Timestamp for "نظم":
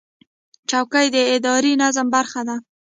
1.81-2.07